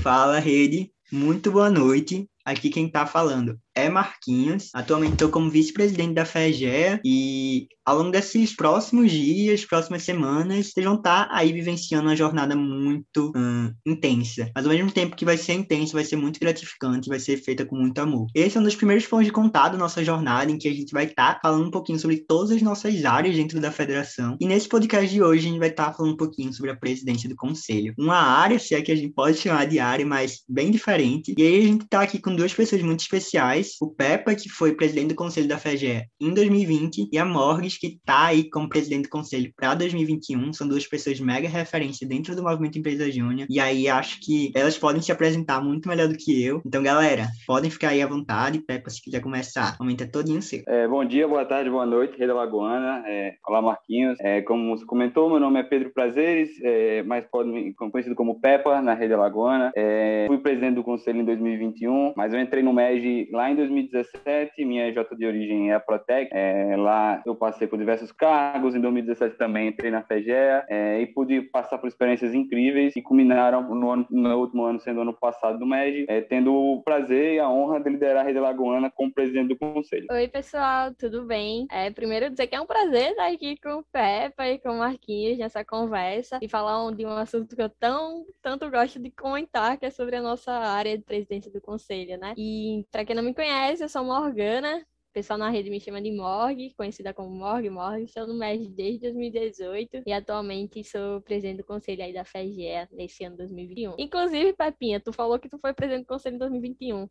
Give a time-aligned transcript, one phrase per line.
[0.00, 0.92] Fala, rede.
[1.10, 2.28] Muito boa noite.
[2.44, 4.70] Aqui quem tá falando é Marquinhos.
[4.74, 10.86] Atualmente estou como vice-presidente da FEGEA e ao longo desses próximos dias, próximas semanas, vocês
[10.86, 14.50] vão estar tá aí vivenciando uma jornada muito hum, intensa.
[14.54, 17.66] Mas ao mesmo tempo que vai ser intensa, vai ser muito gratificante, vai ser feita
[17.66, 18.26] com muito amor.
[18.34, 20.92] Esse é um dos primeiros pontos de contato da nossa jornada, em que a gente
[20.92, 24.36] vai estar tá falando um pouquinho sobre todas as nossas áreas dentro da federação.
[24.40, 26.76] E nesse podcast de hoje, a gente vai estar tá falando um pouquinho sobre a
[26.76, 27.92] presidência do conselho.
[27.98, 31.34] Uma área, se é que a gente pode chamar de área, mas bem diferente.
[31.36, 34.74] E aí a gente está aqui com duas pessoas muito especiais o Peppa, que foi
[34.74, 39.04] presidente do conselho da FEGE em 2020, e a Morris, que está aí como presidente
[39.04, 40.52] do conselho para 2021.
[40.52, 43.46] São duas pessoas mega referência dentro do movimento Empresa Júnior.
[43.50, 46.62] E aí acho que elas podem se apresentar muito melhor do que eu.
[46.64, 48.60] Então, galera, podem ficar aí à vontade.
[48.60, 50.62] Peppa, se quiser começar, é todinho seu.
[50.66, 53.04] É, bom dia, boa tarde, boa noite, Rede Lagoana.
[53.06, 54.18] É, olá, Marquinhos.
[54.20, 58.80] É, como você comentou, meu nome é Pedro Prazeres, é, mas me conhecido como Peppa
[58.80, 59.72] na Rede Lagoana.
[59.76, 63.56] É, fui presidente do conselho em 2021, mas eu entrei no MEG lá em em
[63.56, 66.28] 2017, minha J de origem é a Protec.
[66.32, 68.74] É, lá eu passei por diversos cargos.
[68.74, 73.62] Em 2017 também entrei na FEGEA é, e pude passar por experiências incríveis que culminaram
[73.74, 77.38] no, ano, no último ano, sendo ano passado do MED, é, tendo o prazer e
[77.38, 80.06] a honra de liderar a Rede Lagoana como presidente do conselho.
[80.10, 81.66] Oi, pessoal, tudo bem?
[81.70, 84.78] É, primeiro dizer que é um prazer estar aqui com o Peppa e com o
[84.78, 89.78] Marquinhos nessa conversa e falar de um assunto que eu tão, tanto gosto de comentar,
[89.78, 92.34] que é sobre a nossa área de presidência do conselho, né?
[92.36, 94.78] E para quem não me conhece, eu sou Morgana.
[94.78, 97.70] O pessoal na rede me chama de Morg, conhecida como Morg.
[97.70, 102.88] Morg, estou no MED desde 2018 e atualmente sou presidente do conselho aí da FEGEA
[102.90, 103.94] nesse ano 2021.
[103.96, 107.08] Inclusive, Pepinha, tu falou que tu foi presidente do conselho em 2021.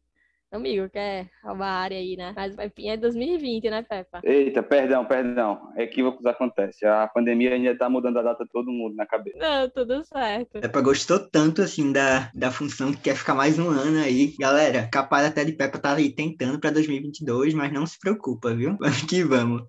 [0.53, 2.31] Amigo, quer roubar a área aí, né?
[2.35, 4.21] Mas o Pepinha é 2020, né, Pepa?
[4.23, 5.73] Eita, perdão, perdão.
[5.75, 6.87] Equívocos acontecem.
[6.87, 9.35] A pandemia ainda tá mudando a data de todo mundo na cabeça.
[9.39, 10.61] Não, tudo certo.
[10.61, 14.35] Peppa gostou tanto, assim, da, da função que quer ficar mais um ano aí.
[14.39, 18.77] Galera, capaz até de Peppa tá aí tentando pra 2022, mas não se preocupa, viu?
[18.93, 19.63] Vamos que vamos.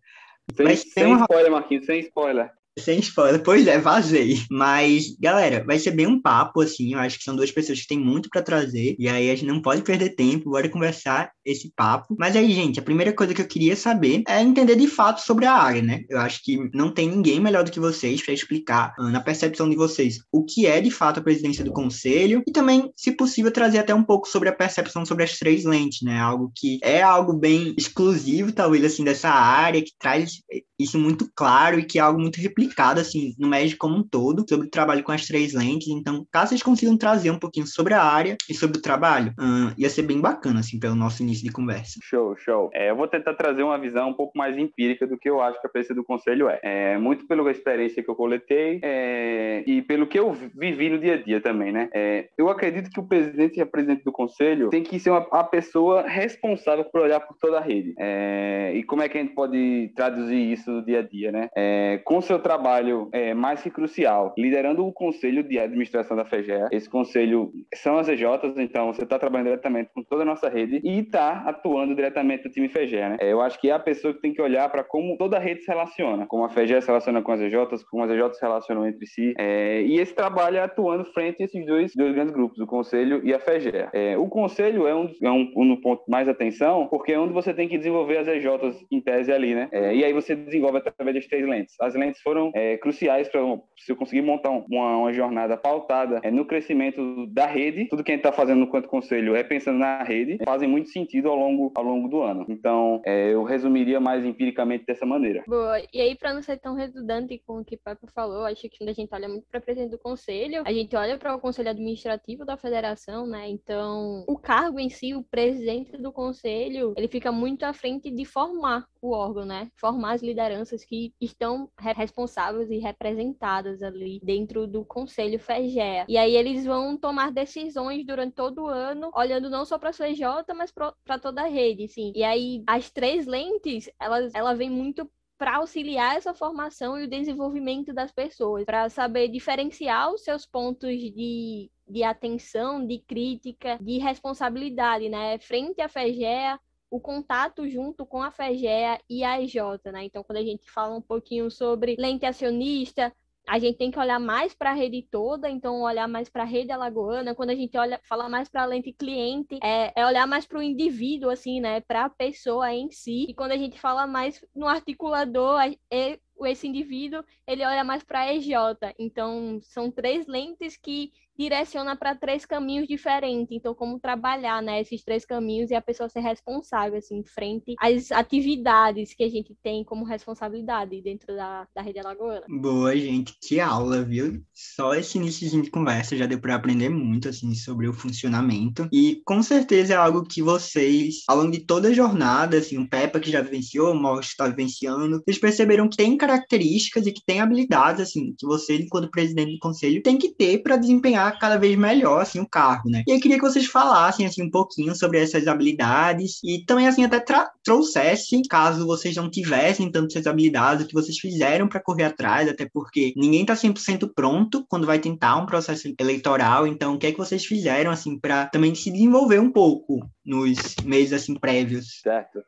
[0.55, 1.23] Sem, mas sem uma...
[1.23, 2.51] spoiler, Marquinhos, sem spoiler.
[2.77, 4.43] Sem spoiler, pois é, vazei.
[4.51, 6.93] Mas, galera, vai ser bem um papo, assim.
[6.93, 8.97] Eu acho que são duas pessoas que têm muito para trazer.
[8.99, 12.17] E aí a gente não pode perder tempo, bora conversar esse papo.
[12.19, 15.47] Mas aí, gente, a primeira coisa que eu queria saber é entender de fato sobre
[15.47, 16.03] a área, né?
[16.11, 19.71] Eu acho que não tem ninguém melhor do que vocês para explicar, ah, na percepção
[19.71, 22.43] de vocês, o que é de fato a presidência do conselho.
[22.45, 26.03] E também, se possível, trazer até um pouco sobre a percepção sobre as três lentes,
[26.03, 26.19] né?
[26.19, 30.41] Algo que é algo bem exclusivo, talvez, assim, dessa área, que traz
[30.77, 34.03] isso muito claro e que é algo muito replicado explicado, assim, no médio como um
[34.03, 35.89] todo, sobre o trabalho com as três lentes.
[35.89, 39.73] Então, caso vocês consigam trazer um pouquinho sobre a área e sobre o trabalho, uh,
[39.77, 41.99] ia ser bem bacana, assim, pelo nosso início de conversa.
[42.03, 42.71] Show, show.
[42.73, 45.61] É, eu vou tentar trazer uma visão um pouco mais empírica do que eu acho
[45.61, 46.59] que a presença do conselho é.
[46.63, 51.15] é muito pela experiência que eu coletei é, e pelo que eu vivi no dia
[51.15, 51.89] a dia também, né?
[51.93, 55.27] É, eu acredito que o presidente e a presidente do conselho tem que ser uma,
[55.31, 57.95] a pessoa responsável por olhar por toda a rede.
[57.99, 61.49] É, e como é que a gente pode traduzir isso no dia a dia, né?
[61.57, 66.25] É, com seu trabalho trabalho é, mais que crucial, liderando o conselho de administração da
[66.25, 66.69] FEGEA.
[66.71, 70.81] Esse conselho são as EJs, então você está trabalhando diretamente com toda a nossa rede
[70.85, 73.11] e está atuando diretamente no time FEGEA.
[73.11, 73.17] Né?
[73.21, 75.41] É, eu acho que é a pessoa que tem que olhar para como toda a
[75.41, 78.43] rede se relaciona, como a FEGEA se relaciona com as EJs, como as EJs se
[78.43, 79.35] relacionam entre si.
[79.37, 83.21] É, e esse trabalho é atuando frente a esses dois, dois grandes grupos, o conselho
[83.25, 83.91] e a FEGEA.
[83.93, 87.53] É, o conselho é um, é um, um ponto mais atenção, porque é onde você
[87.53, 89.69] tem que desenvolver as EJs em tese ali, né?
[89.73, 91.75] É, e aí você desenvolve através das três lentes.
[91.81, 93.41] As lentes foram é, cruciais para
[93.77, 97.87] se eu conseguir montar uma, uma jornada pautada é, no crescimento da rede.
[97.89, 101.29] Tudo que a gente está fazendo enquanto conselho é pensando na rede, fazem muito sentido
[101.29, 102.45] ao longo, ao longo do ano.
[102.49, 105.45] Então, é, eu resumiria mais empiricamente dessa maneira.
[105.47, 105.81] Boa.
[105.93, 108.79] E aí, para não ser tão redundante com o que o Pepe falou, acho que
[108.79, 111.71] quando a gente olha muito para presidente do conselho, a gente olha para o conselho
[111.71, 113.49] administrativo da federação, né?
[113.49, 118.25] Então, o cargo em si, o presidente do conselho, ele fica muito à frente de
[118.25, 119.71] formar o órgão, né?
[119.77, 126.07] Formar as lideranças que estão responsáveis e representadas ali dentro do Conselho FEGEA.
[126.09, 129.93] E aí eles vão tomar decisões durante todo o ano, olhando não só para a
[129.93, 132.13] CJ, mas para toda a rede, sim.
[132.15, 137.11] E aí as três lentes, elas, ela vem muito para auxiliar essa formação e o
[137.11, 143.99] desenvolvimento das pessoas, para saber diferenciar os seus pontos de, de atenção, de crítica, de
[143.99, 145.39] responsabilidade, né?
[145.39, 146.59] Frente à FEGEA,
[146.95, 149.57] o contato junto com a FEGEA e a EJ,
[149.87, 150.05] né?
[150.05, 153.13] Então, quando a gente fala um pouquinho sobre lente acionista,
[153.49, 156.47] a gente tem que olhar mais para a rede toda, então olhar mais para a
[156.47, 157.35] rede alagoana.
[157.35, 160.61] Quando a gente olha, fala mais para a lente cliente, é, é olhar mais para
[160.61, 161.81] o indivíduo, assim, né?
[161.81, 163.27] Para a pessoa em si.
[163.29, 165.59] E quando a gente fala mais no articulador,
[165.91, 168.53] é, esse indivíduo ele olha mais para a EJ.
[169.01, 173.49] Então, são três lentes que direciona para três caminhos diferentes.
[173.51, 178.13] Então, como trabalhar, né, esses três caminhos e a pessoa ser responsável, assim, frente às
[178.13, 182.45] atividades que a gente tem como responsabilidade dentro da, da rede alagoana.
[182.49, 184.43] Boa, gente, que aula, viu?
[184.53, 188.89] Só esse início de conversa já deu para aprender muito, assim, sobre o funcionamento.
[188.93, 192.89] E com certeza é algo que vocês, ao longo de toda a jornada, assim, o
[192.89, 197.25] Peppa que já vivenciou, o Morris está vivenciando, vocês perceberam que tem características e que
[197.25, 201.57] tem habilidades, assim, que você, enquanto presidente do conselho, tem que ter para desempenhar cada
[201.57, 203.03] vez melhor, assim, o cargo, né?
[203.07, 207.05] E eu queria que vocês falassem, assim, um pouquinho sobre essas habilidades e também, assim,
[207.05, 207.23] até
[207.63, 212.69] trouxessem, caso vocês não tivessem tantas habilidades, o que vocês fizeram para correr atrás, até
[212.73, 217.13] porque ninguém tá 100% pronto quando vai tentar um processo eleitoral, então o que é
[217.13, 222.01] que vocês fizeram, assim, para também se desenvolver um pouco nos meses, assim, prévios?
[222.03, 222.43] Certo.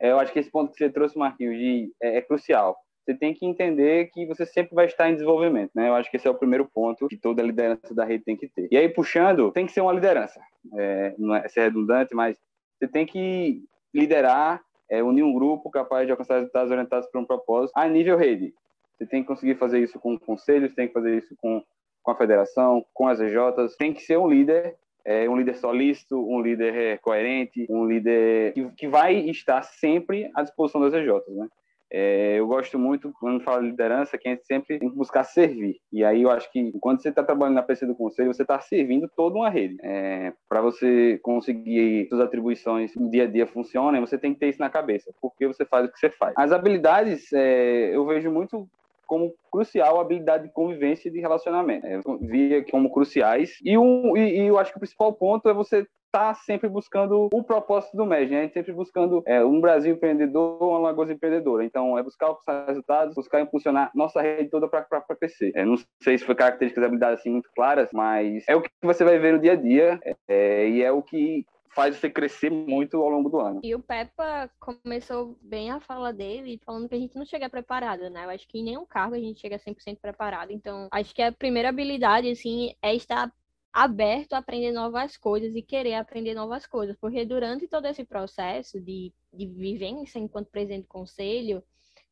[0.00, 2.76] É, eu acho que esse ponto que você trouxe, Marquinhos, de, é, é crucial
[3.08, 5.88] você tem que entender que você sempre vai estar em desenvolvimento, né?
[5.88, 8.46] Eu acho que esse é o primeiro ponto que toda liderança da rede tem que
[8.46, 8.68] ter.
[8.70, 10.38] E aí, puxando, tem que ser uma liderança.
[10.76, 12.36] É, não é ser redundante, mas
[12.78, 13.64] você tem que
[13.94, 18.18] liderar, é, unir um grupo capaz de alcançar resultados orientados por um propósito a nível
[18.18, 18.52] rede.
[18.98, 21.64] Você tem que conseguir fazer isso com conselhos, tem que fazer isso com,
[22.02, 23.74] com a federação, com as EJs.
[23.78, 28.52] Tem que ser um líder é, um líder solícito, um líder é, coerente, um líder
[28.52, 31.48] que, que vai estar sempre à disposição das EJs, né?
[31.90, 35.24] É, eu gosto muito, quando fala de liderança, que a gente sempre tem que buscar
[35.24, 35.80] servir.
[35.92, 38.60] E aí eu acho que quando você está trabalhando na PC do conselho, você está
[38.60, 39.76] servindo toda uma rede.
[39.82, 44.48] É, Para você conseguir suas atribuições no dia a dia funcionem, você tem que ter
[44.48, 46.34] isso na cabeça, porque você faz o que você faz.
[46.36, 48.68] As habilidades, é, eu vejo muito
[49.08, 51.86] como crucial a habilidade de convivência e de relacionamento.
[51.86, 53.58] É, via como cruciais.
[53.64, 57.28] E, um, e, e, eu acho que o principal ponto é você está sempre buscando
[57.32, 58.48] o propósito do MED, né?
[58.48, 61.64] Sempre buscando é, um Brasil empreendedor, uma Lagoas empreendedora.
[61.64, 64.84] Então, é buscar alcançar resultados, buscar impulsionar nossa rede toda para
[65.18, 65.52] crescer.
[65.54, 68.70] É, não sei se foi características de habilidade assim muito claras, mas é o que
[68.82, 71.44] você vai ver no dia a dia é, e é o que
[71.74, 73.60] faz você crescer muito ao longo do ano.
[73.62, 78.08] E o Peppa começou bem a fala dele, falando que a gente não chega preparado,
[78.10, 78.24] né?
[78.24, 80.50] Eu acho que em nenhum cargo a gente chega 100% preparado.
[80.50, 83.32] Então, acho que a primeira habilidade, assim, é estar
[83.72, 88.80] aberto a aprender novas coisas e querer aprender novas coisas, porque durante todo esse processo
[88.80, 91.62] de, de vivência enquanto presidente do conselho,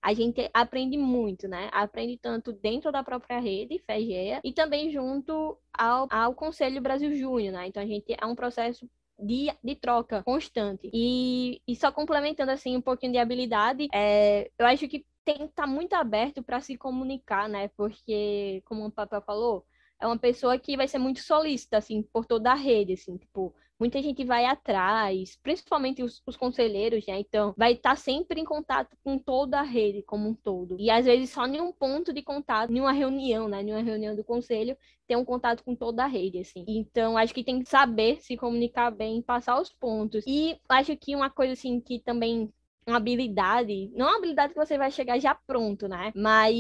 [0.01, 1.69] a gente aprende muito, né?
[1.73, 7.53] Aprende tanto dentro da própria rede, FEGEA, e também junto ao, ao Conselho Brasil Júnior,
[7.55, 7.67] né?
[7.67, 10.91] Então a gente é um processo de, de troca constante.
[10.93, 15.45] E, e só complementando assim um pouquinho de habilidade, é, eu acho que tem que
[15.45, 17.69] estar muito aberto para se comunicar, né?
[17.77, 19.67] Porque, como o Papel falou,
[20.01, 23.53] é uma pessoa que vai ser muito solícita, assim, por toda a rede, assim, tipo,
[23.79, 27.21] muita gente vai atrás, principalmente os, os conselheiros, né?
[27.21, 30.77] Então, vai estar tá sempre em contato com toda a rede como um todo.
[30.79, 33.63] E às vezes só em um ponto de contato, em uma reunião, né?
[33.63, 34.77] Em uma reunião do conselho,
[35.07, 36.65] ter um contato com toda a rede, assim.
[36.67, 40.25] Então, acho que tem que saber se comunicar bem, passar os pontos.
[40.27, 42.53] E acho que uma coisa, assim, que também
[42.87, 46.13] uma habilidade, não uma habilidade que você vai chegar já pronto, né?
[46.15, 46.57] Mas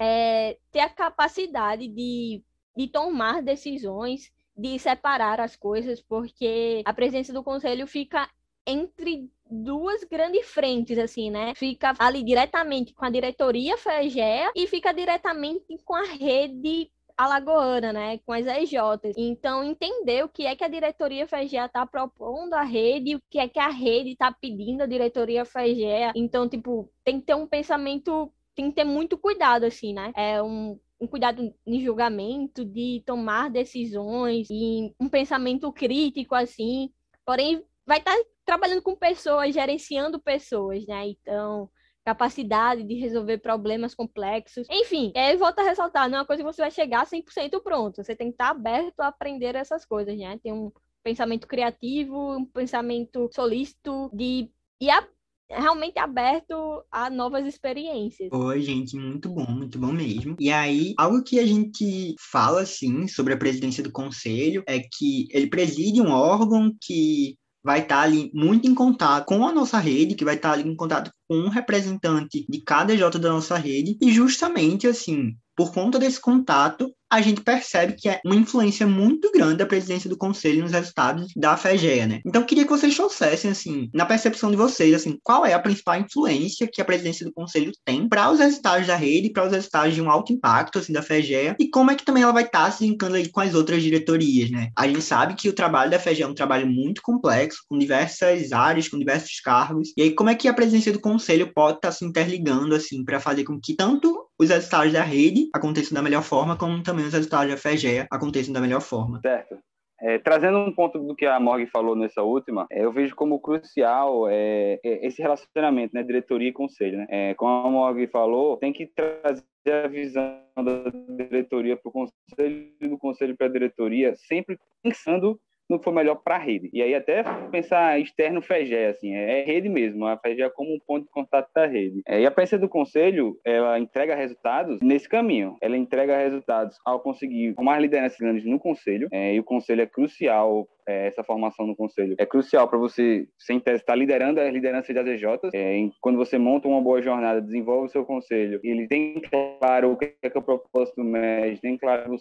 [0.00, 2.42] é, ter a capacidade de
[2.76, 8.28] de tomar decisões, de separar as coisas, porque a presença do conselho fica
[8.66, 11.54] entre duas grandes frentes, assim, né?
[11.54, 18.18] Fica ali diretamente com a diretoria FEGEA e fica diretamente com a rede alagoana, né,
[18.26, 19.14] com as EJs.
[19.16, 23.38] Então, entender o que é que a diretoria FEGEA está propondo à rede, o que
[23.38, 26.12] é que a rede está pedindo à diretoria FEGEA.
[26.16, 30.12] Então, tipo, tem que ter um pensamento, tem que ter muito cuidado, assim, né?
[30.16, 36.90] É um um cuidado em julgamento, de tomar decisões, e um pensamento crítico, assim.
[37.24, 41.08] Porém, vai estar trabalhando com pessoas, gerenciando pessoas, né?
[41.08, 41.70] Então,
[42.04, 44.66] capacidade de resolver problemas complexos.
[44.70, 48.02] Enfim, é, volta a ressaltar, não é uma coisa que você vai chegar 100% pronto.
[48.02, 50.38] Você tem que estar aberto a aprender essas coisas, né?
[50.42, 50.70] Tem um
[51.02, 54.50] pensamento criativo, um pensamento solícito de
[54.90, 55.06] a
[55.48, 58.30] realmente aberto a novas experiências.
[58.32, 60.36] Oi, gente, muito bom, muito bom mesmo.
[60.38, 65.28] E aí, algo que a gente fala, assim, sobre a presidência do conselho é que
[65.30, 70.14] ele preside um órgão que vai estar ali muito em contato com a nossa rede,
[70.14, 73.98] que vai estar ali em contato com um representante de cada J da nossa rede,
[74.00, 79.30] e justamente assim, por conta desse contato, a gente percebe que é uma influência muito
[79.30, 82.20] grande da presidência do conselho nos resultados da FEGEA, né?
[82.26, 85.96] Então, queria que vocês trouxessem, assim, na percepção de vocês, assim, qual é a principal
[85.96, 89.94] influência que a presidência do conselho tem para os resultados da rede, para os resultados
[89.94, 92.64] de um alto impacto, assim, da FEGEA, e como é que também ela vai estar
[92.64, 94.70] tá se linkando aí com as outras diretorias, né?
[94.76, 98.50] A gente sabe que o trabalho da FEGEA é um trabalho muito complexo, com diversas
[98.50, 101.88] áreas, com diversos cargos, e aí como é que a presidência do conselho pode estar
[101.88, 106.02] tá se interligando, assim, para fazer com que tanto os resultados da rede aconteçam da
[106.02, 109.20] melhor forma, como também os resultados da FEGEA aconteçam da melhor forma.
[109.20, 109.56] Certo.
[110.00, 113.40] É, trazendo um ponto do que a Morgan falou nessa última, é, eu vejo como
[113.40, 116.98] crucial é, é esse relacionamento, né, diretoria e conselho.
[116.98, 117.06] Né?
[117.08, 119.44] É, como a Morgan falou, tem que trazer
[119.84, 120.90] a visão da
[121.24, 125.40] diretoria para o conselho do conselho para a diretoria, sempre pensando
[125.78, 126.70] que for melhor para a rede.
[126.72, 130.74] E aí até pensar externo FEGE, assim, é, é rede mesmo, a FEGE é como
[130.74, 132.02] um ponto de contato da rede.
[132.06, 135.56] É, e a peça do conselho, ela entrega resultados nesse caminho.
[135.60, 139.86] Ela entrega resultados ao conseguir mais lideranças grandes no conselho, é, e o conselho é
[139.86, 144.40] crucial é, essa formação no conselho é crucial para você, sem tese, estar tá liderando
[144.40, 145.52] as lideranças das EJs.
[145.54, 149.96] É, quando você monta uma boa jornada, desenvolve o seu conselho, ele tem claro o
[149.96, 151.14] que é, que é o propósito do
[151.60, 152.18] tem claro o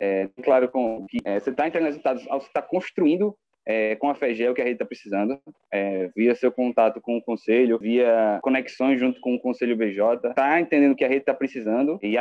[0.00, 3.34] é, tem claro com que é, você está entregando resultados, você está construindo
[3.66, 5.38] é, com a FEGEL que a rede está precisando,
[5.72, 10.60] é, via seu contato com o conselho, via conexões junto com o conselho BJ, está
[10.60, 12.16] entendendo que a rede está precisando e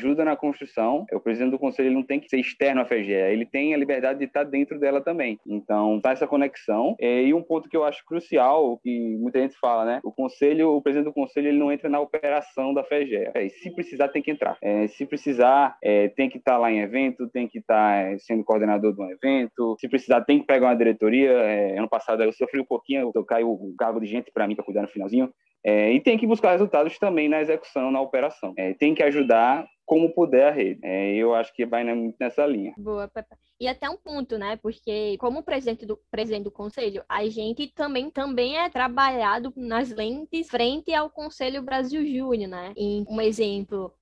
[0.00, 1.04] ajuda na construção.
[1.12, 4.18] O presidente do conselho não tem que ser externo à FEGE, ele tem a liberdade
[4.18, 5.38] de estar dentro dela também.
[5.46, 6.96] Então, tá essa conexão.
[6.98, 10.00] É, e um ponto que eu acho crucial, que muita gente fala, né?
[10.02, 13.30] O conselho, o presidente do conselho, ele não entra na operação da FEGE.
[13.34, 14.56] É, se precisar, tem que entrar.
[14.62, 18.18] É, se precisar, é, tem que estar tá lá em evento, tem que estar tá,
[18.20, 19.76] sendo coordenador de um evento.
[19.78, 21.30] Se precisar, tem que pegar uma diretoria.
[21.30, 24.54] É, ano passado eu sofri um pouquinho, eu caiu o cargo de gente para mim
[24.54, 25.30] para cuidar no finalzinho.
[25.64, 28.54] É, e tem que buscar resultados também na execução, na operação.
[28.56, 30.78] É, tem que ajudar como puder a rede.
[30.84, 32.72] É, eu acho que vai muito nessa linha.
[32.78, 33.34] Boa, Pepe.
[33.58, 34.56] E até um ponto, né?
[34.62, 40.48] Porque como presidente do presidente do conselho, a gente também também é trabalhado nas lentes
[40.48, 42.72] frente ao Conselho Brasil Júnior, né?
[42.76, 43.92] Em um exemplo,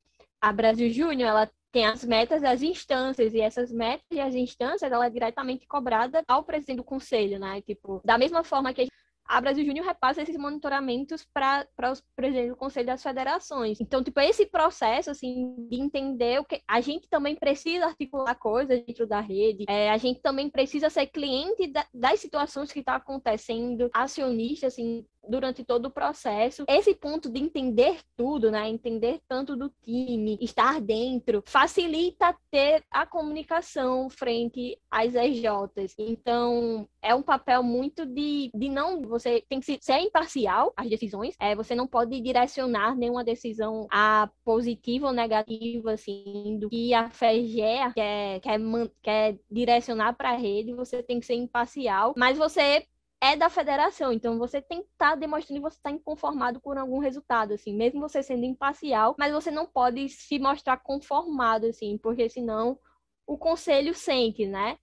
[0.42, 4.92] a Brasil Júnior, ela tem as metas as instâncias, e essas metas e as instâncias,
[4.92, 7.62] ela é diretamente cobrada ao presidente do conselho, né?
[7.62, 8.88] Tipo, da mesma forma que
[9.28, 13.78] a Brasil Júnior repassa esses monitoramentos para os presidentes do Conselho das Federações.
[13.80, 18.82] Então, tipo, esse processo, assim, de entender o que a gente também precisa articular coisas
[18.84, 22.94] dentro da rede, é, a gente também precisa ser cliente da, das situações que estão
[22.94, 26.64] tá acontecendo, acionista, assim, durante todo o processo.
[26.68, 28.68] Esse ponto de entender tudo, né?
[28.68, 35.94] Entender tanto do time, estar dentro, facilita ter a comunicação frente às EJs.
[35.98, 39.02] Então, é um papel muito de, de não.
[39.02, 41.34] Você tem que ser imparcial às decisões.
[41.40, 47.10] É, você não pode direcionar nenhuma decisão a positiva ou negativa, assim, do que a
[47.10, 47.58] FEGE
[47.94, 48.60] quer, quer,
[49.02, 50.72] quer direcionar para a rede.
[50.72, 52.86] Você tem que ser imparcial, mas você
[53.20, 56.72] é da federação, então você tem que estar tá demonstrando que você está inconformado com
[56.78, 61.98] algum resultado, assim, mesmo você sendo imparcial, mas você não pode se mostrar conformado, assim,
[61.98, 62.78] porque senão
[63.26, 64.78] o conselho sente, né?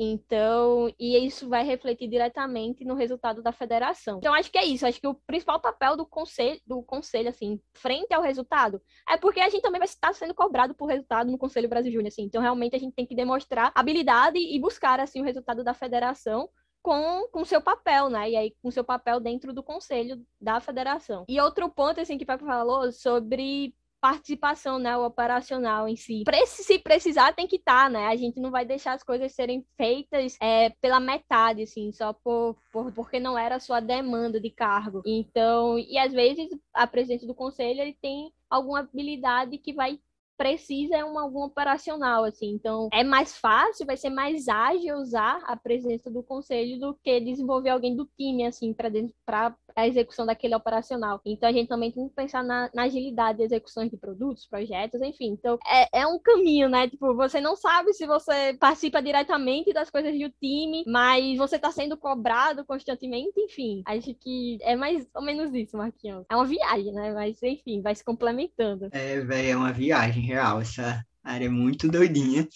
[0.00, 4.18] Então, e isso vai refletir diretamente no resultado da federação.
[4.18, 4.86] Então, acho que é isso.
[4.86, 9.40] Acho que o principal papel do conselho, do conselho, assim, frente ao resultado, é porque
[9.40, 12.22] a gente também vai estar sendo cobrado por resultado no Conselho Brasil Júnior, assim.
[12.22, 16.48] Então, realmente, a gente tem que demonstrar habilidade e buscar, assim, o resultado da federação
[16.88, 18.30] com com seu papel, né?
[18.30, 21.26] E aí com seu papel dentro do conselho da federação.
[21.28, 26.22] E outro ponto assim que o Pepe falou sobre participação, né, o operacional em si.
[26.46, 28.06] Se precisar, tem que estar, tá, né?
[28.06, 32.56] A gente não vai deixar as coisas serem feitas é, pela metade, assim, só por,
[32.72, 35.02] por, porque não era a sua demanda de cargo.
[35.04, 39.98] Então, e às vezes a presidente do conselho ele tem alguma habilidade que vai
[40.38, 42.50] precisa é um, algum operacional, assim.
[42.50, 47.20] Então, é mais fácil, vai ser mais ágil usar a presença do conselho do que
[47.20, 51.20] desenvolver alguém do time, assim, para a execução daquele operacional.
[51.26, 55.02] Então, a gente também tem que pensar na, na agilidade de execuções de produtos, projetos,
[55.02, 55.30] enfim.
[55.32, 56.88] Então, é, é um caminho, né?
[56.88, 61.72] Tipo, você não sabe se você participa diretamente das coisas do time, mas você está
[61.72, 63.82] sendo cobrado constantemente, enfim.
[63.84, 66.24] Acho que é mais ou menos isso, Marquinhos.
[66.30, 67.12] É uma viagem, né?
[67.12, 68.88] Mas, enfim, vai se complementando.
[68.92, 70.60] É, velho, é uma viagem real.
[70.60, 72.46] Essa área é muito doidinha.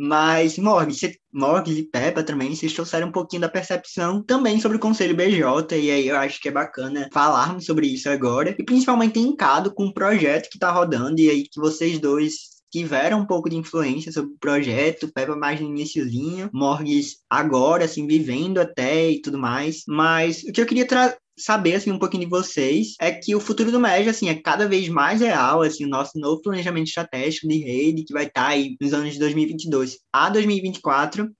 [0.00, 0.92] Mas, Morg,
[1.32, 5.76] Morg e Peppa também, vocês trouxeram um pouquinho da percepção também sobre o Conselho BJ,
[5.76, 9.86] e aí eu acho que é bacana falarmos sobre isso agora, e principalmente linkado com
[9.86, 14.12] o projeto que está rodando, e aí que vocês dois tiveram um pouco de influência
[14.12, 19.82] sobre o projeto, Peppa mais no iníciozinho, Morgues agora, assim, vivendo até e tudo mais,
[19.88, 23.40] mas o que eu queria trazer saber assim um pouquinho de vocês é que o
[23.40, 27.48] futuro do MEG assim é cada vez mais real assim o nosso novo planejamento estratégico
[27.48, 31.30] de rede que vai estar tá aí nos anos de 2022 a 2024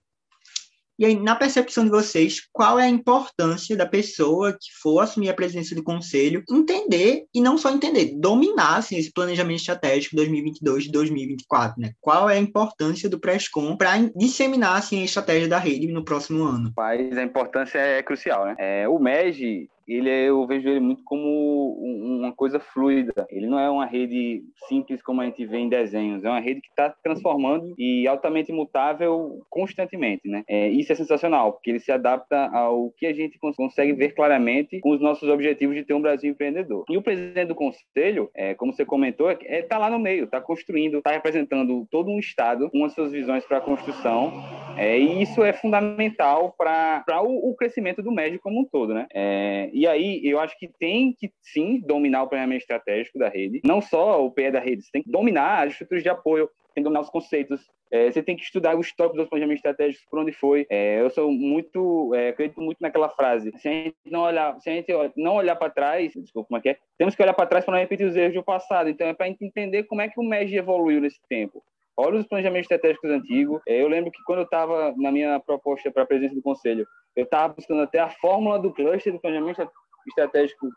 [0.99, 5.29] e aí, na percepção de vocês, qual é a importância da pessoa que for assumir
[5.29, 10.87] a presidência do conselho entender, e não só entender, dominar assim, esse planejamento estratégico 2022
[10.87, 11.93] e 2024, né?
[12.01, 16.43] Qual é a importância do Prescom para disseminar assim, a estratégia da rede no próximo
[16.43, 16.73] ano?
[16.77, 18.57] Mas a importância é crucial, né?
[18.59, 21.75] É, o MEG ele é, eu vejo ele muito como
[22.19, 23.27] uma coisa fluida.
[23.31, 26.61] Ele não é uma rede simples como a gente vê em desenhos, é uma rede
[26.61, 30.45] que está transformando e altamente mutável constantemente, né?
[30.49, 34.81] É, isso é sensacional, porque ele se adapta ao que a gente consegue ver claramente
[34.81, 36.85] com os nossos objetivos de ter um Brasil empreendedor.
[36.89, 40.25] E o presidente do conselho, é, como você comentou, está é, tá lá no meio,
[40.25, 44.33] está construindo, está representando todo um estado com as suas visões para a construção,
[44.77, 49.07] é, e isso é fundamental para o, o, crescimento do médio como um todo, né?
[49.13, 53.61] É, e aí eu acho que tem que sim dominar o planejamento estratégico da rede,
[53.65, 56.83] não só o PE da rede, você tem que dominar as estruturas de apoio, tem
[56.83, 60.19] que dominar os conceitos, é, você tem que estudar o histórico dos planejamentos estratégicos, por
[60.19, 60.67] onde foi.
[60.69, 63.53] É, eu sou muito, é, acredito muito naquela frase.
[63.57, 66.61] Se a gente não olhar, se a gente não olhar para trás, desculpa, como é
[66.61, 66.79] que é?
[66.99, 68.91] Temos que olhar para trás para não repetir os erros do passado.
[68.91, 71.63] Então é para entender como é que o MEG evoluiu nesse tempo.
[72.01, 73.61] Olha os planejamentos estratégicos antigos.
[73.67, 76.87] É, eu lembro que quando eu estava na minha proposta para a presidência do conselho,
[77.17, 79.69] eu estava buscando até a fórmula do cluster do planejamento
[80.07, 80.69] estratégico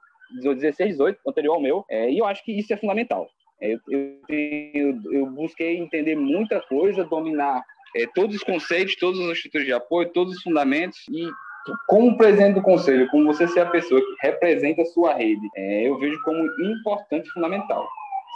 [0.41, 3.29] 16, 18, anterior ao meu, é, e eu acho que isso é fundamental.
[3.61, 7.61] É, eu, eu, eu, busquei entender muita coisa, dominar
[7.95, 11.29] é, todos os conceitos, todas as estruturas de apoio, todos os fundamentos e
[11.87, 15.47] como presidente do conselho, como você ser a pessoa que representa a sua rede,
[15.85, 17.87] eu vejo como importante e fundamental.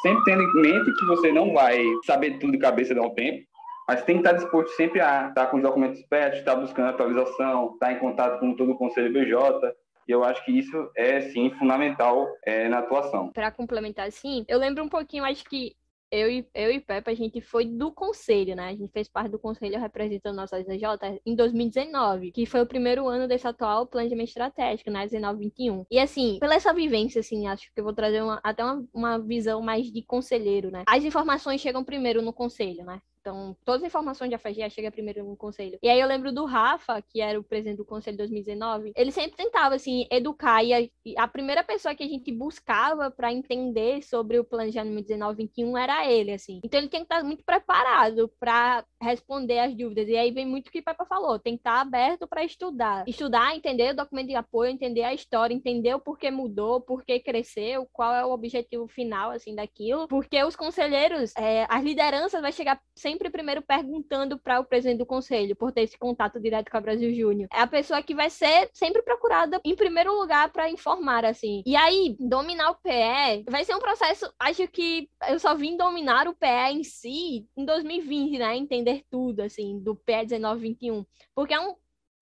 [0.02, 3.46] Sempre tendo em mente que você não vai saber tudo de cabeça dar um tempo,
[3.88, 7.74] mas tem que estar disposto sempre a estar com os documentos perto, estar buscando atualização,
[7.74, 9.74] estar em contato com todo o conselho BJ,
[10.08, 13.32] e eu acho que isso é, sim, fundamental é, na atuação.
[13.32, 15.76] Para complementar, sim, eu lembro um pouquinho, acho que
[16.12, 18.70] eu e, eu e Pepe, a gente foi do conselho, né?
[18.70, 23.08] A gente fez parte do conselho representando nossa SJ em 2019, que foi o primeiro
[23.08, 25.08] ano desse atual planejamento estratégico, né?
[25.08, 25.86] 19-21.
[25.90, 29.18] E assim, pela essa vivência, assim, acho que eu vou trazer uma, até uma, uma
[29.20, 30.84] visão mais de conselheiro, né?
[30.88, 33.02] As informações chegam primeiro no conselho, né?
[33.26, 35.80] Então, todas as informações de FGA chegam primeiro no conselho.
[35.82, 39.36] E aí eu lembro do Rafa, que era o presidente do conselho 2019, ele sempre
[39.36, 40.64] tentava, assim, educar.
[40.64, 45.08] E a, e a primeira pessoa que a gente buscava para entender sobre o planejamento
[45.08, 46.62] 19-21 era ele, assim.
[46.64, 50.08] Então, ele tem que estar muito preparado para responder as dúvidas.
[50.08, 53.08] E aí vem muito o que o Pepa falou, tem que estar aberto para estudar.
[53.08, 57.88] Estudar, entender o documento de apoio, entender a história, entender o porquê mudou, porquê cresceu,
[57.92, 60.08] qual é o objetivo final, assim, daquilo.
[60.08, 64.98] Porque os conselheiros, é, as lideranças vai chegar sempre sempre primeiro perguntando para o presidente
[64.98, 67.48] do conselho, por ter esse contato direto com a Brasil Júnior.
[67.54, 71.64] É a pessoa que vai ser sempre procurada em primeiro lugar para informar, assim.
[71.66, 76.28] E aí, dominar o PE vai ser um processo, acho que eu só vim dominar
[76.28, 78.58] o PE em si em 2020, né?
[78.58, 81.06] Entender tudo, assim, do PE 1921.
[81.34, 81.74] Porque é um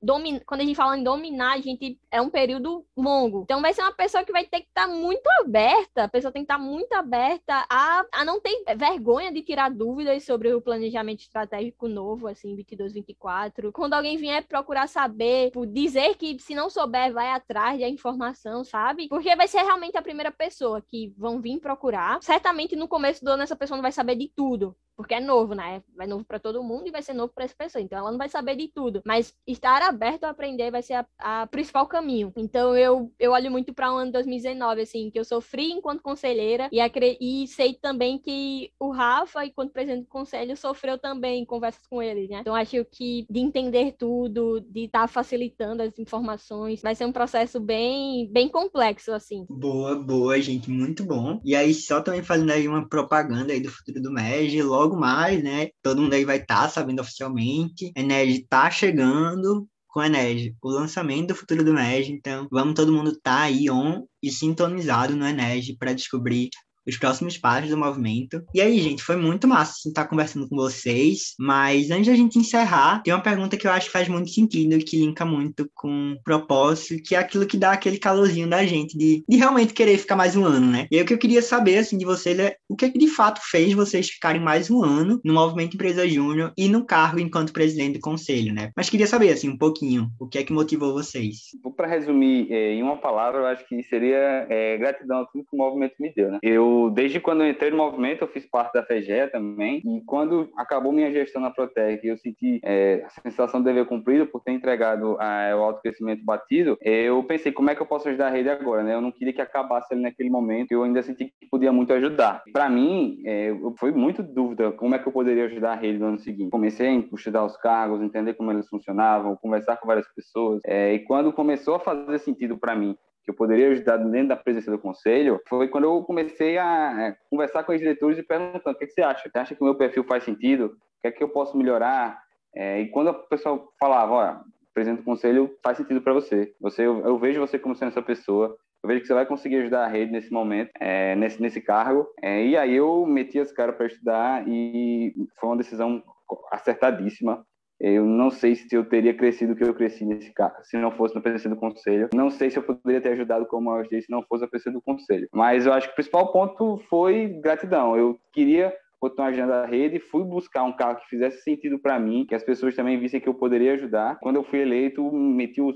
[0.03, 0.39] domin...
[0.45, 3.43] quando a gente fala em dominar, a gente é um período longo.
[3.43, 6.31] Então vai ser uma pessoa que vai ter que estar tá muito aberta, a pessoa
[6.31, 10.53] tem que estar tá muito aberta a, a não ter vergonha de tirar dúvidas sobre
[10.53, 13.71] o planejamento estratégico novo, assim, 22, 24.
[13.71, 19.07] Quando alguém vier procurar saber, dizer que se não souber, vai atrás da informação, sabe?
[19.07, 22.21] Porque vai ser realmente a primeira pessoa que vão vir procurar.
[22.21, 25.53] Certamente no começo do ano essa pessoa não vai saber de tudo, porque é novo,
[25.53, 25.82] né?
[25.95, 27.82] Vai novo para todo mundo e vai ser novo para essa pessoa.
[27.82, 31.06] Então ela não vai saber de tudo, mas estar aberto a aprender vai ser a,
[31.19, 32.32] a principal caminho.
[32.36, 36.01] Então eu, eu olho muito para o um ano 2019, assim, que eu sofri enquanto
[36.01, 36.79] conselheira e,
[37.19, 42.01] e sei também que o Rafa, enquanto presidente do conselho, sofreu também em conversas com
[42.01, 42.39] ele, né?
[42.41, 47.12] Então acho que de entender tudo, de estar tá facilitando as informações, vai ser um
[47.12, 49.45] processo bem, bem complexo, assim.
[49.49, 51.41] Boa, boa, gente, muito bom.
[51.43, 54.98] E aí, só também fazendo aí uma propaganda aí do futuro do MEG, logo logo
[54.98, 55.69] mais, né?
[55.82, 57.91] Todo mundo aí vai estar tá sabendo oficialmente.
[57.96, 62.12] Ened está chegando com a Ened, o lançamento do futuro do MEG.
[62.12, 66.50] Então, vamos todo mundo estar tá aí on e sintonizado no Ened para descobrir
[66.88, 68.43] os próximos passos do movimento.
[68.54, 73.02] E aí, gente, foi muito massa estar conversando com vocês, mas antes da gente encerrar,
[73.04, 77.02] tem uma pergunta que eu acho que faz muito sentido, que linka muito com propósito,
[77.04, 80.36] que é aquilo que dá aquele calorzinho da gente, de, de realmente querer ficar mais
[80.36, 80.88] um ano, né?
[80.91, 82.98] E aí, o que eu queria saber, assim, de vocês é o que, é que
[82.98, 87.19] de fato fez vocês ficarem mais um ano no Movimento Empresa Júnior e no cargo
[87.19, 88.72] enquanto presidente do conselho, né?
[88.76, 91.38] Mas queria saber, assim, um pouquinho, o que é que motivou vocês?
[91.76, 95.56] Para resumir é, em uma palavra, eu acho que seria é, gratidão a tudo que
[95.56, 96.39] o movimento me deu, né?
[96.41, 100.49] Eu desde quando eu entrei no movimento, eu fiz parte da FEGE também, e quando
[100.57, 104.51] acabou minha gestão na Protec, eu senti é, a sensação de dever cumprido por ter
[104.51, 108.29] entregado a, o alto crescimento batido, eu pensei, como é que eu posso ajudar a
[108.29, 108.93] rede agora, né?
[108.93, 112.43] Eu não queria que acabasse ali naquele momento, eu ainda senti que podia muito ajudar.
[112.51, 116.07] Para mim, é, foi muito dúvida como é que eu poderia ajudar a rede no
[116.07, 116.51] ano seguinte.
[116.51, 120.99] Comecei a estudar os cargos, entender como eles funcionavam, conversar com várias pessoas, é, e
[120.99, 124.77] quando começou a fazer sentido para mim que eu poderia ajudar dentro da presença do
[124.77, 128.83] conselho, foi quando eu comecei a é, conversar com os diretores e perguntando o que,
[128.83, 129.29] é que você acha?
[129.29, 130.65] Você acha que o meu perfil faz sentido?
[130.65, 132.21] O que é que eu posso melhorar?
[132.55, 134.41] É, e quando o pessoal falava, olha,
[134.73, 136.53] presidente do conselho faz sentido para você.
[136.59, 138.57] Você eu, eu, vejo você como sendo essa pessoa.
[138.83, 142.07] Eu vejo que você vai conseguir ajudar a rede nesse momento, é, nesse, nesse cargo.
[142.21, 146.03] É, e aí eu meti as caras para estudar e foi uma decisão
[146.51, 147.45] acertadíssima.
[147.84, 150.89] Eu não sei se eu teria crescido o que eu cresci nesse cargo se não
[150.89, 152.08] fosse no presidente do conselho.
[152.13, 154.76] Não sei se eu poderia ter ajudado como eu ajudei se não fosse a presidente
[154.76, 155.28] do conselho.
[155.34, 157.98] Mas eu acho que o principal ponto foi gratidão.
[157.98, 162.25] Eu queria continuar ajudando a rede, fui buscar um carro que fizesse sentido para mim,
[162.25, 164.17] que as pessoas também vissem que eu poderia ajudar.
[164.21, 165.75] Quando eu fui eleito, meti os,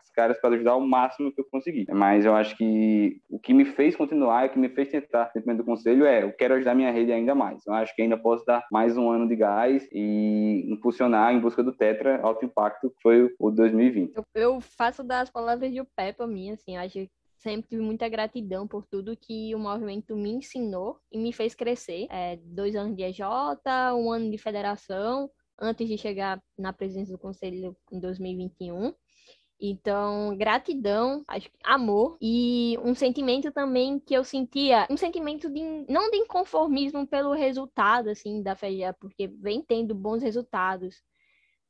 [0.00, 1.86] as caras para ajudar o máximo que eu consegui.
[1.88, 5.58] Mas eu acho que o que me fez continuar, o que me fez tentar dentro
[5.58, 7.64] do conselho é, eu quero ajudar minha rede ainda mais.
[7.64, 11.62] Eu acho que ainda posso dar mais um ano de gás e impulsionar em busca
[11.62, 14.16] do Tetra alto impacto, que foi o 2020.
[14.16, 17.08] Eu, eu faço das palavras de para mim, assim, acho
[17.44, 22.06] sempre tive muita gratidão por tudo que o movimento me ensinou e me fez crescer.
[22.10, 23.20] É, dois anos de EJ,
[23.94, 25.30] um ano de federação,
[25.60, 28.94] antes de chegar na presidência do conselho em 2021.
[29.60, 31.24] Então, gratidão,
[31.62, 37.32] amor e um sentimento também que eu sentia, um sentimento de não de inconformismo pelo
[37.32, 40.96] resultado assim da FEGEA, porque vem tendo bons resultados,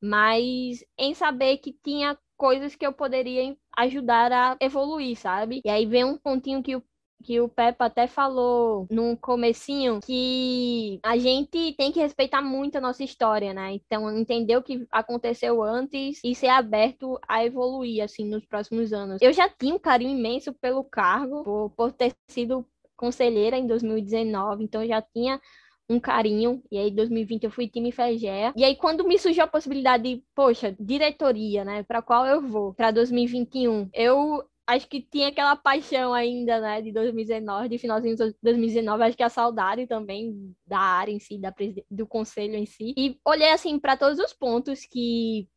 [0.00, 5.62] mas em saber que tinha coisas que eu poderia ajudar a evoluir, sabe?
[5.64, 6.82] E aí vem um pontinho que o
[7.22, 12.82] que o Peppa até falou no comecinho que a gente tem que respeitar muito a
[12.82, 13.72] nossa história, né?
[13.72, 19.22] Então, entender o que aconteceu antes e ser aberto a evoluir, assim, nos próximos anos.
[19.22, 24.64] Eu já tinha um carinho imenso pelo cargo, por, por ter sido conselheira em 2019,
[24.64, 25.40] então já tinha
[25.88, 26.62] um carinho.
[26.70, 28.52] E aí, em 2020, eu fui time Fegea.
[28.56, 31.82] E aí, quando me surgiu a possibilidade de, poxa, diretoria, né?
[31.82, 32.74] Para qual eu vou?
[32.74, 33.88] Para 2021.
[33.92, 39.16] Eu acho que tinha aquela paixão ainda, né, de 2019, de finalzinho de 2019, acho
[39.16, 41.52] que a saudade também da área em si, da
[41.90, 42.94] do conselho em si.
[42.96, 45.48] E olhei assim para todos os pontos que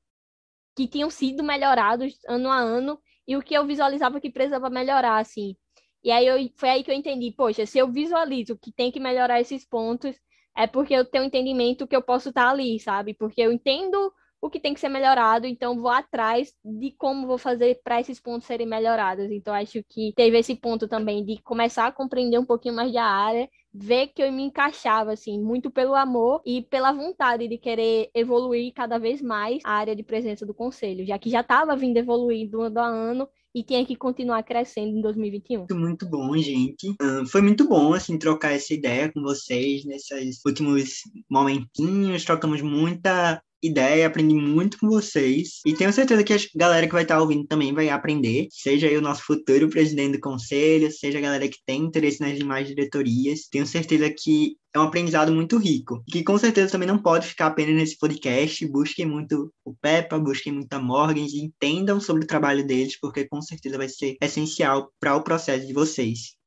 [0.76, 5.18] que tinham sido melhorados ano a ano e o que eu visualizava que precisava melhorar
[5.20, 5.56] assim.
[6.04, 9.00] E aí eu, foi aí que eu entendi, poxa, se eu visualizo que tem que
[9.00, 10.16] melhorar esses pontos,
[10.56, 13.14] é porque eu tenho um entendimento que eu posso estar ali, sabe?
[13.14, 17.38] Porque eu entendo o que tem que ser melhorado, então vou atrás de como vou
[17.38, 19.32] fazer para esses pontos serem melhorados.
[19.32, 23.04] Então acho que teve esse ponto também de começar a compreender um pouquinho mais da
[23.04, 28.10] área, ver que eu me encaixava assim, muito pelo amor e pela vontade de querer
[28.14, 31.98] evoluir cada vez mais a área de presença do conselho, já que já estava vindo
[31.98, 35.66] evoluindo ano a ano e tinha que continuar crescendo em 2021.
[35.72, 36.90] Muito, bom, gente.
[37.02, 42.24] Uh, foi muito bom, assim, trocar essa ideia com vocês nesses últimos momentinhos.
[42.24, 45.60] Trocamos muita ideia, aprendi muito com vocês.
[45.66, 48.48] E tenho certeza que a galera que vai estar ouvindo também vai aprender.
[48.52, 52.38] Seja aí o nosso futuro presidente do conselho, seja a galera que tem interesse nas
[52.38, 53.48] demais diretorias.
[53.52, 57.48] Tenho certeza que é um aprendizado muito rico, que com certeza também não pode ficar
[57.48, 58.66] apenas nesse podcast.
[58.68, 63.28] Busquem muito o Peppa, busquem muito a Morgan e entendam sobre o trabalho deles, porque
[63.28, 66.38] com certeza vai ser essencial para o processo de vocês.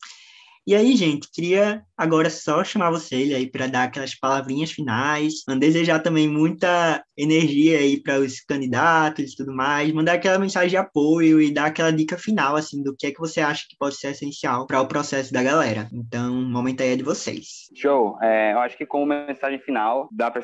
[0.71, 5.99] E aí, gente, queria agora só chamar vocês aí para dar aquelas palavrinhas finais, desejar
[5.99, 11.43] também muita energia aí para os candidatos e tudo mais, mandar aquela mensagem de apoio
[11.43, 14.13] e dar aquela dica final, assim, do que é que você acha que pode ser
[14.13, 15.89] essencial para o processo da galera.
[15.93, 17.69] Então, o momento aí é de vocês.
[17.75, 18.17] Show.
[18.23, 20.41] É, eu acho que como mensagem final, dá para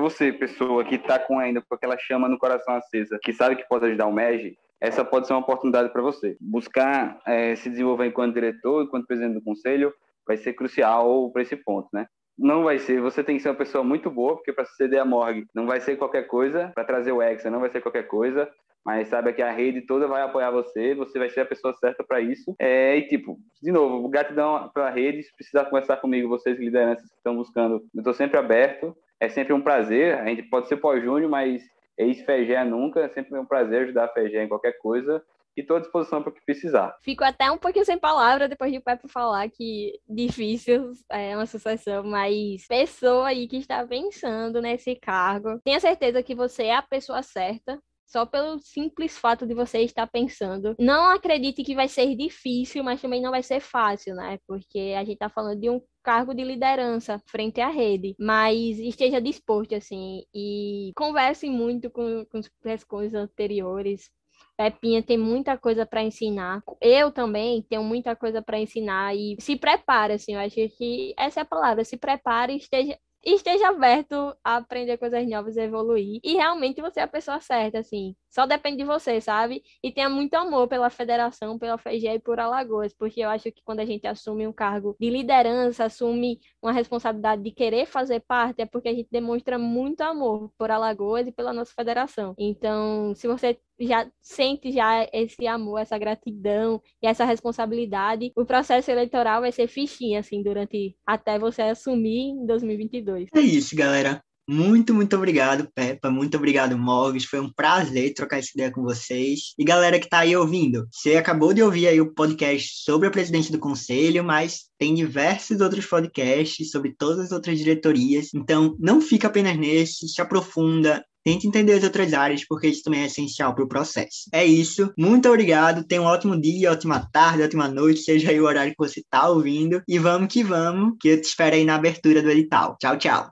[0.00, 3.68] você, pessoa que está com ainda com aquela chama no coração acesa, que sabe que
[3.68, 6.36] pode ajudar o MEG, essa pode ser uma oportunidade para você.
[6.40, 9.92] Buscar é, se desenvolver enquanto diretor, enquanto presidente do conselho,
[10.26, 12.06] vai ser crucial para esse ponto, né?
[12.38, 15.04] Não vai ser, você tem que ser uma pessoa muito boa, porque para ceder a
[15.04, 18.46] morgue não vai ser qualquer coisa, para trazer o Hexa não vai ser qualquer coisa,
[18.84, 22.04] mas sabe que a rede toda vai apoiar você, você vai ser a pessoa certa
[22.04, 22.54] para isso.
[22.58, 27.08] É, e tipo, de novo, gratidão para a rede, se precisar conversar comigo, vocês lideranças
[27.08, 30.76] que estão buscando, eu estou sempre aberto, é sempre um prazer, a gente pode ser
[30.76, 31.62] pós-júnior, mas
[31.98, 35.22] ex-FEGÉ nunca, é sempre um prazer ajudar a FEGÉ em qualquer coisa
[35.56, 36.94] e estou à disposição para o que precisar.
[37.00, 41.46] Fico até um pouquinho sem palavra depois de o Pepe falar que difícil é uma
[41.46, 46.82] sucessão, mas pessoa aí que está pensando nesse cargo, tenha certeza que você é a
[46.82, 50.74] pessoa certa só pelo simples fato de você estar pensando.
[50.78, 54.38] Não acredite que vai ser difícil, mas também não vai ser fácil, né?
[54.46, 59.20] Porque a gente está falando de um cargo de liderança frente à rede, mas esteja
[59.20, 62.40] disposto, assim, e converse muito com, com
[62.70, 64.08] as coisas anteriores,
[64.56, 66.62] Pepinha tem muita coisa para ensinar.
[66.80, 71.40] Eu também tenho muita coisa para ensinar e se prepare, assim, eu acho que essa
[71.40, 72.98] é a palavra, se prepare e esteja
[73.34, 76.20] esteja aberto a aprender coisas novas e evoluir.
[76.22, 78.14] E realmente você é a pessoa certa, assim.
[78.30, 79.62] Só depende de você, sabe?
[79.82, 83.62] E tenha muito amor pela federação, pela FGE e por Alagoas, porque eu acho que
[83.64, 88.60] quando a gente assume um cargo de liderança, assume uma responsabilidade de querer fazer parte,
[88.60, 92.34] é porque a gente demonstra muito amor por Alagoas e pela nossa federação.
[92.38, 98.90] Então, se você já sente já esse amor, essa gratidão e essa responsabilidade, o processo
[98.90, 103.15] eleitoral vai ser fichinha, assim, durante até você assumir em 2022.
[103.34, 104.22] É isso, galera.
[104.48, 106.08] Muito, muito obrigado, Peppa.
[106.08, 107.26] Muito obrigado, Morgs.
[107.28, 109.54] Foi um prazer trocar essa ideia com vocês.
[109.58, 113.10] E galera que tá aí ouvindo, você acabou de ouvir aí o podcast sobre a
[113.10, 118.28] presidente do conselho, mas tem diversos outros podcasts sobre todas as outras diretorias.
[118.32, 123.00] Então, não fica apenas nesse, se aprofunda, Tente entender as outras áreas, porque isso também
[123.00, 124.28] é essencial para o processo.
[124.32, 124.92] É isso.
[124.96, 125.82] Muito obrigado.
[125.82, 129.28] Tenha um ótimo dia, ótima tarde, ótima noite, seja aí o horário que você está
[129.28, 129.82] ouvindo.
[129.88, 132.76] E vamos que vamos, que eu te espero aí na abertura do edital.
[132.80, 133.24] Tchau, tchau.